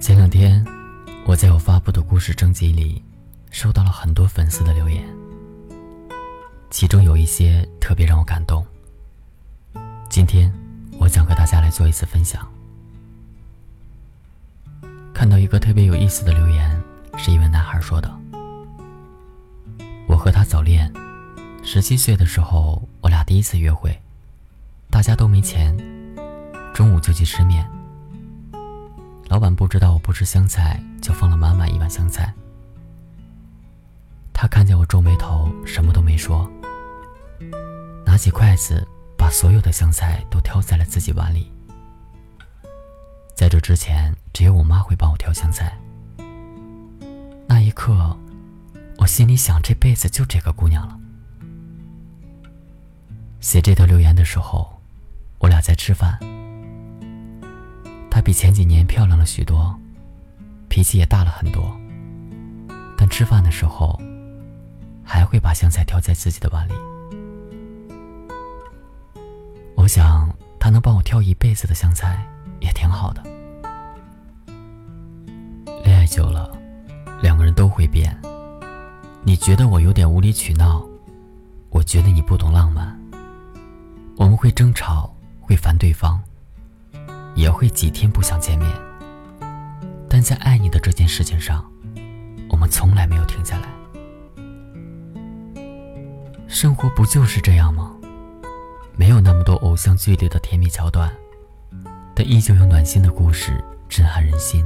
[0.00, 0.64] 前两天，
[1.26, 3.02] 我在我发布的故事征集里，
[3.50, 5.06] 收到了很多粉丝的留言，
[6.70, 8.66] 其中有一些特别让我感动。
[10.08, 10.50] 今天，
[10.98, 12.50] 我想和大家来做一次分享。
[15.12, 16.82] 看到一个特别有意思的留言，
[17.18, 18.10] 是一位男孩说的
[20.08, 20.90] ：“我和他早恋，
[21.62, 24.00] 十七岁的时候，我俩第一次约会，
[24.88, 25.76] 大家都没钱，
[26.72, 27.70] 中午就去吃面。”
[29.30, 32.34] 老板不知道我不吃香菜，就放了满满一碗香菜。
[34.32, 36.50] 他看见我皱眉头，什么都没说，
[38.04, 38.84] 拿起筷子
[39.16, 41.48] 把所有的香菜都挑在了自己碗里。
[43.36, 45.78] 在这之前，只有我妈会帮我挑香菜。
[47.46, 48.18] 那一刻，
[48.98, 50.98] 我心里想，这辈子就这个姑娘了。
[53.38, 54.82] 写这条留言的时候，
[55.38, 56.18] 我俩在吃饭。
[58.10, 59.74] 她比前几年漂亮了许多，
[60.68, 61.74] 脾气也大了很多。
[62.96, 63.98] 但吃饭的时候，
[65.02, 66.72] 还会把香菜挑在自己的碗里。
[69.74, 72.22] 我想，她能帮我挑一辈子的香菜，
[72.60, 73.22] 也挺好的。
[75.82, 76.50] 恋爱久了，
[77.22, 78.14] 两个人都会变。
[79.22, 80.86] 你觉得我有点无理取闹，
[81.70, 82.98] 我觉得你不懂浪漫。
[84.16, 86.20] 我们会争吵，会烦对方。
[87.34, 88.70] 也会几天不想见面，
[90.08, 91.64] 但在爱你的这件事情上，
[92.48, 93.68] 我们从来没有停下来。
[96.48, 97.92] 生活不就是这样吗？
[98.96, 101.10] 没有那么多偶像剧里的甜蜜桥段，
[102.14, 103.52] 但依旧有暖心的故事
[103.88, 104.62] 震撼人心。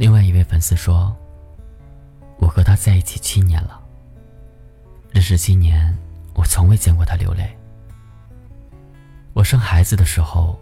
[0.00, 1.14] 另外一位粉丝说
[2.40, 3.78] ：“我和他在一起七年了。
[5.10, 5.94] 认识七年，
[6.32, 7.54] 我从未见过他流泪。
[9.34, 10.58] 我生孩子的时候，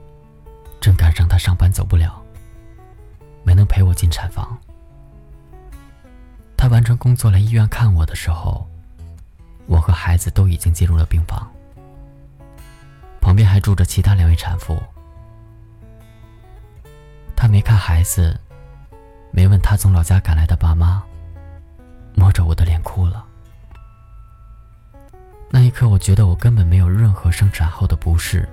[0.80, 2.20] 正赶上他上班走不了，
[3.44, 4.58] 没能陪我进产房。
[6.56, 8.68] 他完成工作来医院看我的时候，
[9.66, 11.48] 我和孩子都已经进入了病房，
[13.20, 14.76] 旁边还住着其他两位产妇。
[17.36, 18.36] 他没看孩子。”
[19.30, 21.02] 没问他从老家赶来的爸妈，
[22.14, 23.24] 摸着我的脸哭了。
[25.50, 28.48] 那一刻，我觉得我根本没有任何生产后的不适，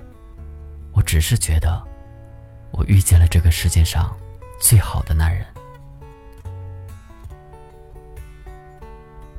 [0.92, 1.82] 我只是觉得，
[2.70, 4.14] 我遇见了这个世界上
[4.60, 5.44] 最好的男人。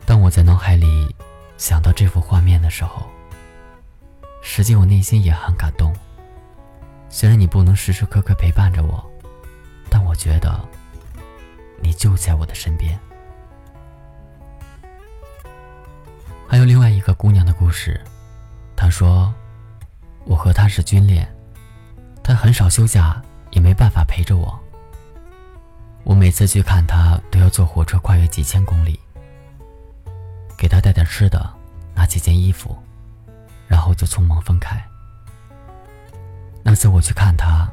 [0.05, 1.15] 当我在脑海里
[1.57, 3.07] 想到这幅画面的时候，
[4.41, 5.95] 实际我内心也很感动。
[7.09, 9.03] 虽然你不能时时刻刻陪伴着我，
[9.89, 10.59] 但我觉得。
[11.97, 12.97] 就在我的身边。
[16.47, 17.99] 还有另外一个姑娘的故事，
[18.75, 19.33] 她说
[20.23, 21.27] ：“我和她是军恋，
[22.23, 23.21] 她很少休假，
[23.51, 24.57] 也没办法陪着我。
[26.03, 28.97] 我每次去看她，都要坐火车跨越几千公里，
[30.57, 31.53] 给她带点吃的，
[31.93, 32.77] 拿几件衣服，
[33.67, 34.81] 然后就匆忙分开。
[36.63, 37.69] 那次我去看她，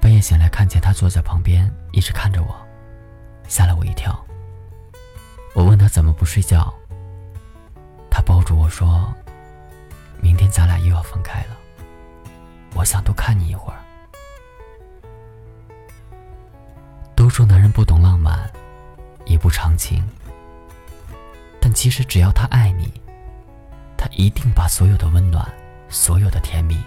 [0.00, 2.56] 半夜醒来，看见她坐在旁边，一直看着我。”
[3.48, 4.24] 吓了我一跳。
[5.54, 6.72] 我问他怎么不睡觉，
[8.10, 9.14] 他抱住我说
[10.20, 11.56] ：“明天咱俩又要分开了，
[12.74, 13.78] 我想多看你一会儿。”
[17.16, 18.50] 都说男人不懂浪漫，
[19.24, 20.04] 也不长情，
[21.60, 22.92] 但其实只要他爱你，
[23.96, 25.50] 他一定把所有的温暖、
[25.88, 26.78] 所有的甜蜜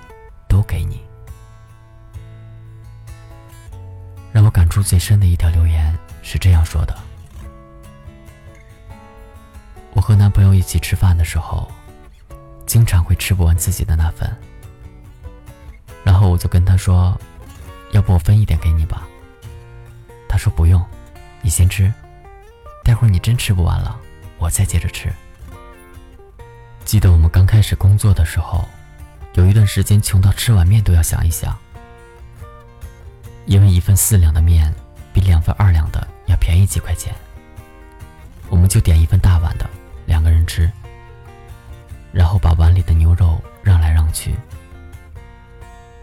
[0.47, 1.01] 都给你。
[4.31, 5.91] 让我感触最深的一条留言。
[6.21, 6.95] 是这样说的：
[9.93, 11.69] 我和男朋友一起吃饭的时候，
[12.65, 14.29] 经常会吃不完自己的那份，
[16.03, 17.19] 然后我就跟他说
[17.91, 19.07] ：“要不我分一点给你吧。”
[20.29, 20.83] 他说：“不用，
[21.41, 21.91] 你先吃，
[22.83, 23.99] 待会儿你真吃不完了，
[24.37, 25.11] 我再接着吃。”
[26.85, 28.67] 记得我们刚开始工作的时候，
[29.33, 31.57] 有一段时间穷到吃碗面都要想一想，
[33.45, 34.73] 因为一份四两的面
[35.13, 36.07] 比两份二两的。
[36.29, 37.11] 要便宜几块钱，
[38.49, 39.67] 我们就点一份大碗的，
[40.05, 40.71] 两个人吃，
[42.11, 44.35] 然后把碗里的牛肉让来让去，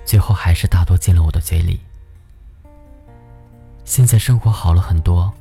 [0.04, 1.80] 最后还是大多进了我的嘴里。
[3.84, 5.32] 现在生活好了很多，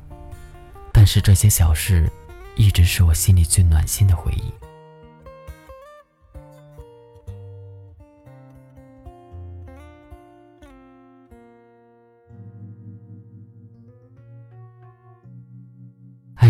[0.92, 2.08] 但是这些小事，
[2.54, 4.52] 一直是我心里最暖心的回忆。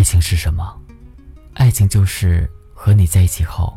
[0.06, 0.80] 情是什么？
[1.54, 3.76] 爱情就是和你在一起后，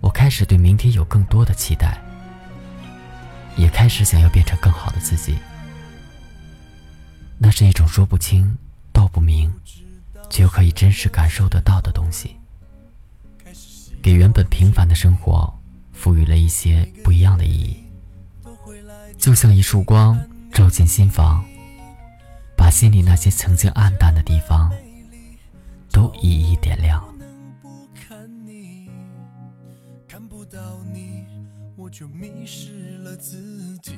[0.00, 2.02] 我开始对明天有更多的期待，
[3.56, 5.36] 也开始想要变成更好的自己。
[7.38, 8.58] 那是一种说不清
[8.92, 9.52] 道不明，
[10.28, 12.34] 却又可以真实感受得到的东西，
[14.02, 15.56] 给原本平凡的生活
[15.92, 17.84] 赋予了一些不一样的意义。
[19.16, 20.20] 就像一束光
[20.52, 21.44] 照进心房，
[22.56, 24.72] 把心里那些曾经暗淡的地方
[26.06, 27.02] 都一一点亮。
[30.06, 31.26] 看不到你，
[31.76, 33.96] 我就迷失了自己。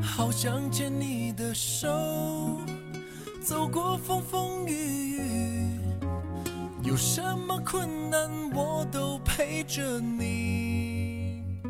[0.00, 1.86] 好想牵你的手，
[3.42, 5.80] 走过风风雨雨，
[6.82, 11.60] 有什么困难我都陪着你，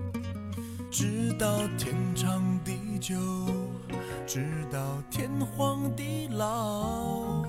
[0.88, 3.16] 直到天长地久，
[4.26, 4.78] 直到
[5.10, 7.42] 天荒地老，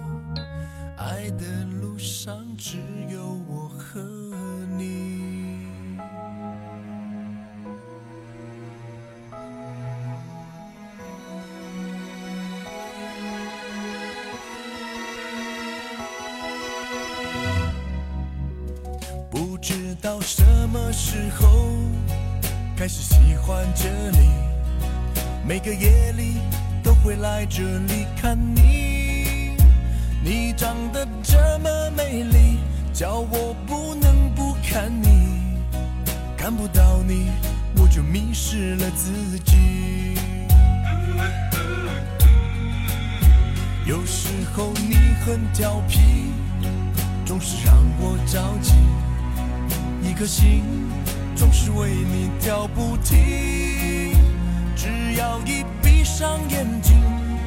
[0.97, 1.45] 爱的
[1.81, 2.77] 路上只
[3.09, 4.01] 有我和
[4.77, 5.25] 你。
[19.31, 21.47] 不知道什么时候
[22.77, 24.54] 开始喜欢这里？
[25.47, 26.37] 每个夜里
[26.81, 29.55] 都会来这里看你。
[30.23, 32.57] 你长得这么美丽，
[32.91, 35.59] 叫我不能不看你。
[36.35, 37.29] 看不到你，
[37.77, 40.15] 我就迷失了自己。
[43.85, 45.99] 有时候你很调皮，
[47.23, 48.73] 总是让我着急。
[50.01, 50.63] 一颗心
[51.35, 53.15] 总是为你跳不停，
[55.25, 56.93] 要一闭上眼睛，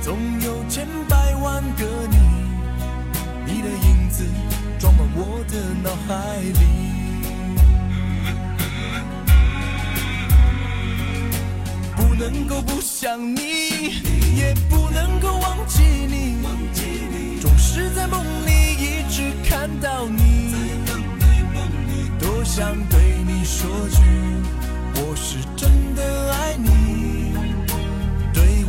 [0.03, 2.19] 总有千百万个你，
[3.47, 4.25] 你的影子
[4.81, 5.55] 装满我的
[5.85, 6.61] 脑海里。
[11.95, 13.41] 不能够不想你，
[14.35, 16.43] 也不能够忘记你，
[17.41, 20.53] 总是在梦里一直看到你。
[22.19, 24.03] 多想对你说句，
[24.97, 27.18] 我是真的爱你，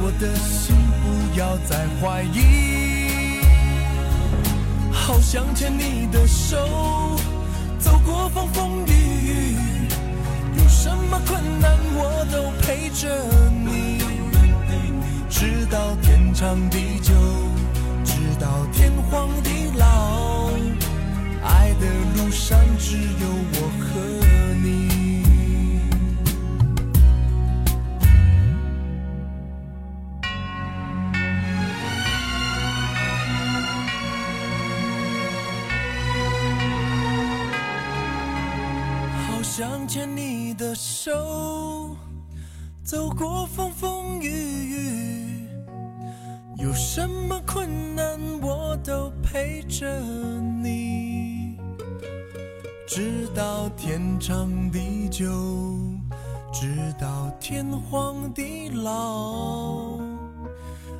[0.09, 3.39] 我的心不要再怀疑。
[4.91, 6.57] 好想牵你的手，
[7.77, 9.55] 走过风风雨雨，
[10.57, 13.07] 有什么困难我都陪着
[13.63, 13.99] 你，
[15.29, 17.13] 直到天长地久，
[18.03, 20.49] 直到天荒地老。
[21.43, 21.85] 爱的
[22.17, 23.68] 路上只有我
[39.59, 41.11] 想牵你的手，
[42.81, 45.49] 走过风风雨雨，
[46.59, 49.99] 有什么困难我都陪着
[50.63, 51.57] 你。
[52.87, 55.29] 直到天长地久，
[56.53, 59.99] 直到天荒地老，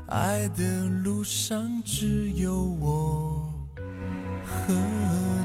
[0.10, 3.54] 爱的路上只有我
[4.44, 5.38] 和。